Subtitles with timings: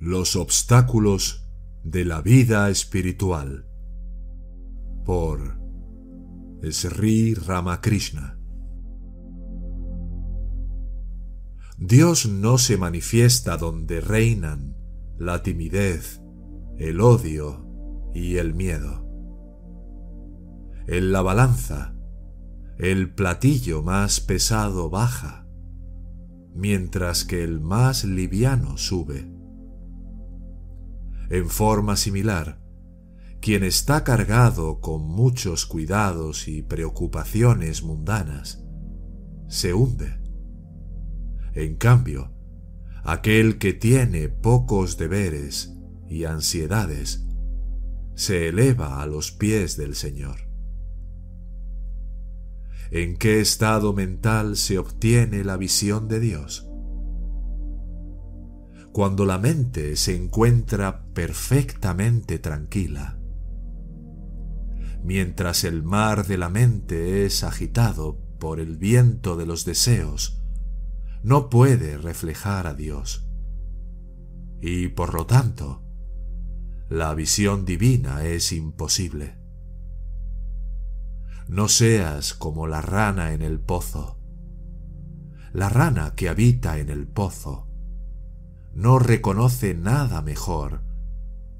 [0.00, 1.46] Los obstáculos
[1.84, 3.66] de la vida espiritual
[5.04, 5.60] por
[6.62, 8.38] Sri Ramakrishna
[11.76, 14.74] Dios no se manifiesta donde reinan
[15.18, 16.22] la timidez,
[16.78, 17.66] el odio
[18.14, 19.06] y el miedo.
[20.86, 21.94] En la balanza,
[22.78, 25.46] el platillo más pesado baja,
[26.54, 29.39] mientras que el más liviano sube.
[31.30, 32.60] En forma similar,
[33.40, 38.64] quien está cargado con muchos cuidados y preocupaciones mundanas,
[39.46, 40.20] se hunde.
[41.54, 42.32] En cambio,
[43.04, 45.72] aquel que tiene pocos deberes
[46.08, 47.24] y ansiedades,
[48.16, 50.50] se eleva a los pies del Señor.
[52.90, 56.69] ¿En qué estado mental se obtiene la visión de Dios?
[58.92, 63.18] Cuando la mente se encuentra perfectamente tranquila.
[65.02, 70.42] Mientras el mar de la mente es agitado por el viento de los deseos,
[71.22, 73.28] no puede reflejar a Dios.
[74.60, 75.82] Y por lo tanto,
[76.88, 79.38] la visión divina es imposible.
[81.48, 84.18] No seas como la rana en el pozo.
[85.52, 87.69] La rana que habita en el pozo
[88.80, 90.80] no reconoce nada mejor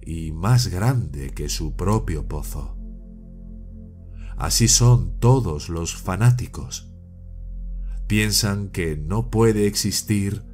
[0.00, 2.78] y más grande que su propio pozo.
[4.36, 6.92] Así son todos los fanáticos.
[8.06, 10.44] Piensan que no puede existir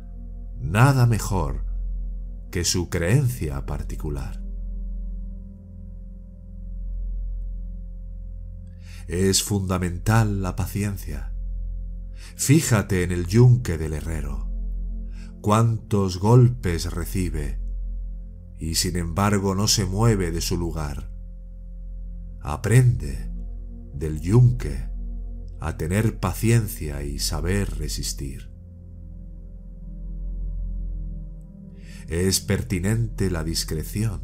[0.59, 1.67] nada mejor
[2.51, 4.43] que su creencia particular.
[9.07, 11.35] Es fundamental la paciencia.
[12.37, 14.54] Fíjate en el yunque del herrero
[15.45, 17.61] cuántos golpes recibe,
[18.59, 21.13] y sin embargo no se mueve de su lugar.
[22.41, 23.31] Aprende
[23.93, 24.89] del yunque
[25.61, 28.51] a tener paciencia y saber resistir.
[32.09, 34.23] Es pertinente la discreción.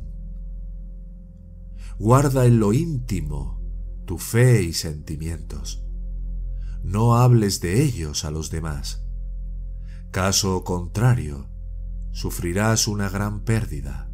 [1.98, 3.60] Guarda en lo íntimo
[4.06, 5.84] tu fe y sentimientos.
[6.82, 9.09] No hables de ellos a los demás.
[10.10, 11.48] Caso contrario,
[12.10, 14.10] sufrirás una gran pérdida.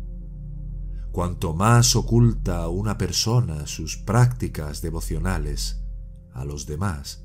[1.11, 5.83] Cuanto más oculta una persona sus prácticas devocionales
[6.35, 7.25] a los demás,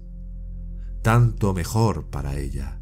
[1.01, 2.81] tanto mejor para ella.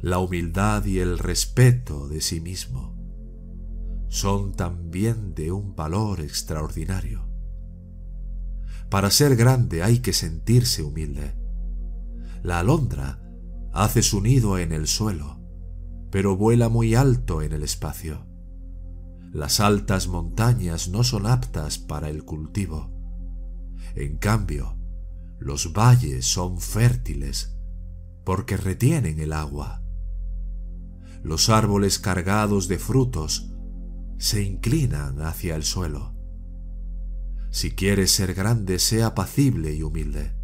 [0.00, 2.96] La humildad y el respeto de sí mismo
[4.08, 7.28] son también de un valor extraordinario.
[8.88, 11.41] Para ser grande hay que sentirse humilde
[12.42, 13.20] la alondra
[13.72, 15.40] hace su nido en el suelo,
[16.10, 18.26] pero vuela muy alto en el espacio.
[19.32, 22.92] Las altas montañas no son aptas para el cultivo.
[23.94, 24.76] En cambio,
[25.38, 27.56] los valles son fértiles
[28.24, 29.82] porque retienen el agua.
[31.22, 33.52] Los árboles cargados de frutos
[34.18, 36.14] se inclinan hacia el suelo.
[37.50, 40.41] Si quieres ser grande, sea apacible y humilde.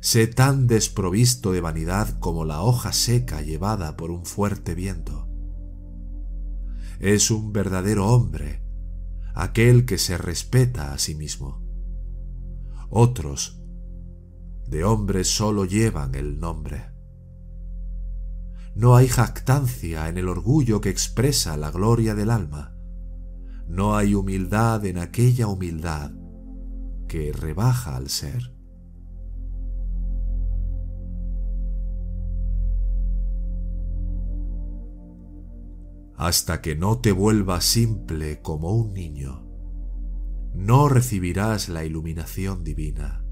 [0.00, 5.28] Sé tan desprovisto de vanidad como la hoja seca llevada por un fuerte viento.
[7.00, 8.62] Es un verdadero hombre,
[9.34, 11.62] aquel que se respeta a sí mismo.
[12.88, 13.60] Otros,
[14.66, 16.90] de hombres solo llevan el nombre.
[18.74, 22.76] No hay jactancia en el orgullo que expresa la gloria del alma.
[23.68, 26.12] No hay humildad en aquella humildad
[27.08, 28.55] que rebaja al ser.
[36.16, 39.46] Hasta que no te vuelvas simple como un niño,
[40.54, 43.22] no recibirás la iluminación divina.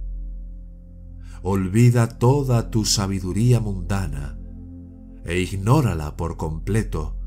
[1.42, 4.38] Olvida toda tu sabiduría mundana
[5.24, 7.18] e ignórala por completo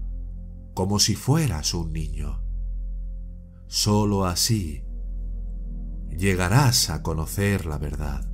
[0.73, 2.43] como si fueras un niño.
[3.65, 4.83] Solo así
[6.15, 8.29] llegarás a conocer la verdad.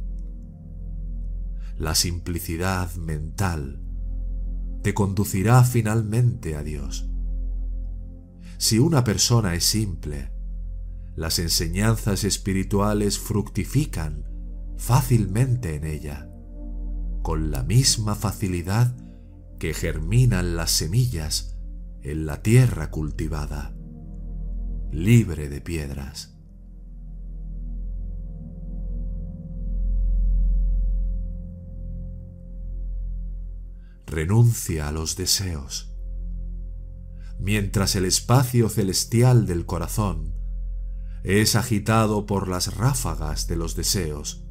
[1.77, 3.81] La simplicidad mental
[4.83, 7.12] te conducirá finalmente a Dios.
[8.63, 10.31] Si una persona es simple,
[11.17, 14.23] las enseñanzas espirituales fructifican
[14.77, 16.29] fácilmente en ella,
[17.23, 18.95] con la misma facilidad
[19.59, 21.57] que germinan las semillas
[22.03, 23.75] en la tierra cultivada,
[24.93, 26.29] libre de piedras.
[34.05, 35.92] renuncia a los deseos.
[37.39, 40.33] Mientras el espacio celestial del corazón
[41.23, 44.45] es agitado por las ráfagas de los deseos,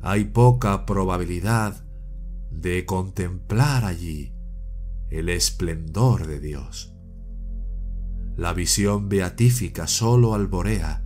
[0.00, 1.84] hay poca probabilidad
[2.50, 4.34] de contemplar allí
[5.10, 6.94] el esplendor de Dios.
[8.36, 11.02] La visión beatífica sólo alborea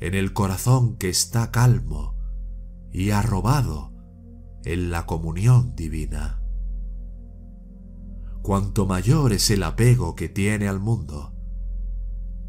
[0.00, 2.16] en el corazón que está calmo
[2.92, 3.92] y arrobado
[4.64, 6.42] en la comunión divina.
[8.42, 11.34] Cuanto mayor es el apego que tiene al mundo,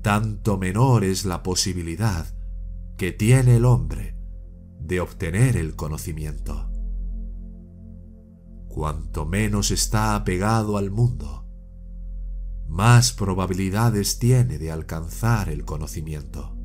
[0.01, 2.33] tanto menor es la posibilidad
[2.97, 4.15] que tiene el hombre
[4.79, 6.71] de obtener el conocimiento.
[8.67, 11.45] Cuanto menos está apegado al mundo,
[12.67, 16.55] más probabilidades tiene de alcanzar el conocimiento.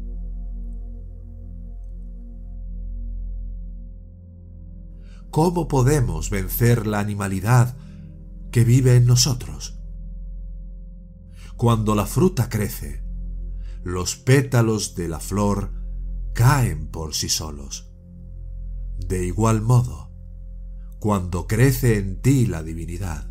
[5.30, 7.76] ¿Cómo podemos vencer la animalidad
[8.54, 9.80] que vive en nosotros.
[11.56, 13.02] Cuando la fruta crece,
[13.82, 15.72] los pétalos de la flor
[16.34, 17.92] caen por sí solos.
[18.96, 20.12] De igual modo,
[21.00, 23.28] cuando crece en ti la divinidad,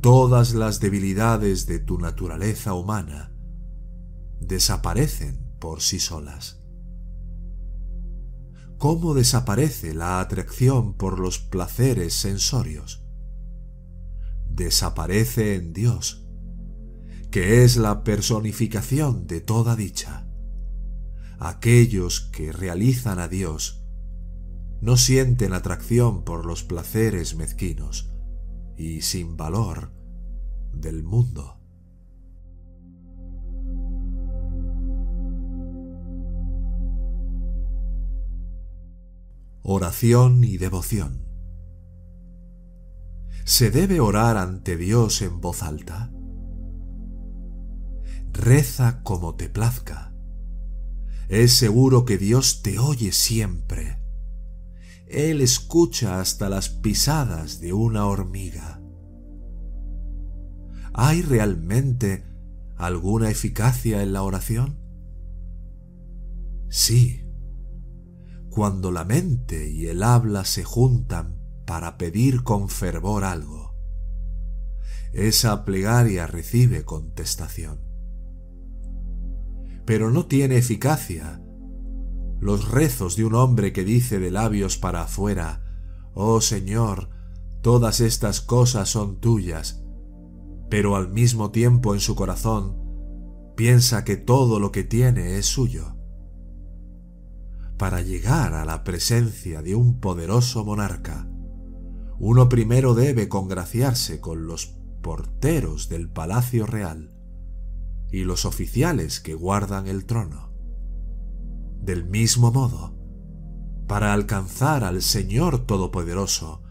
[0.00, 3.34] todas las debilidades de tu naturaleza humana
[4.38, 6.62] desaparecen por sí solas.
[8.78, 13.05] ¿Cómo desaparece la atracción por los placeres sensorios?
[14.56, 16.26] Desaparece en Dios,
[17.30, 20.26] que es la personificación de toda dicha.
[21.38, 23.84] Aquellos que realizan a Dios
[24.80, 28.10] no sienten atracción por los placeres mezquinos
[28.76, 29.92] y sin valor
[30.72, 31.60] del mundo.
[39.62, 41.25] Oración y devoción.
[43.46, 46.10] ¿Se debe orar ante Dios en voz alta?
[48.32, 50.12] Reza como te plazca.
[51.28, 54.02] Es seguro que Dios te oye siempre.
[55.06, 58.82] Él escucha hasta las pisadas de una hormiga.
[60.92, 62.24] ¿Hay realmente
[62.74, 64.80] alguna eficacia en la oración?
[66.68, 67.22] Sí.
[68.50, 73.74] Cuando la mente y el habla se juntan para pedir con fervor algo.
[75.12, 77.80] Esa plegaria recibe contestación.
[79.84, 81.42] Pero no tiene eficacia
[82.40, 85.62] los rezos de un hombre que dice de labios para afuera,
[86.12, 87.10] Oh Señor,
[87.62, 89.82] todas estas cosas son tuyas,
[90.68, 92.76] pero al mismo tiempo en su corazón
[93.56, 95.96] piensa que todo lo que tiene es suyo.
[97.78, 101.28] Para llegar a la presencia de un poderoso monarca,
[102.18, 107.14] uno primero debe congraciarse con los porteros del palacio real
[108.10, 110.52] y los oficiales que guardan el trono.
[111.80, 112.96] Del mismo modo,
[113.86, 116.62] para alcanzar al Señor Todopoderoso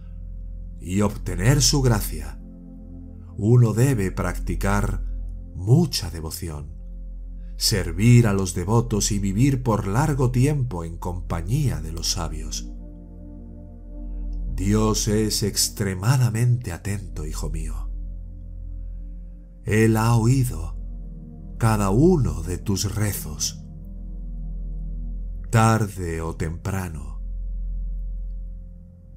[0.80, 2.40] y obtener su gracia,
[3.38, 5.06] uno debe practicar
[5.54, 6.76] mucha devoción,
[7.58, 12.70] servir a los devotos y vivir por largo tiempo en compañía de los sabios.
[14.56, 17.92] Dios es extremadamente atento, hijo mío.
[19.66, 20.78] Él ha oído
[21.58, 23.66] cada uno de tus rezos.
[25.52, 27.22] Tarde o temprano,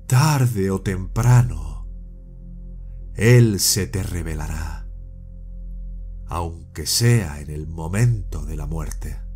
[0.07, 1.87] tarde o temprano,
[3.14, 4.88] Él se te revelará,
[6.26, 9.27] aunque sea en el momento de la muerte.